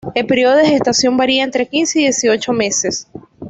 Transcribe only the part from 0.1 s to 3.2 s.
El periodo de gestación varía entre quince y dieciocho meses.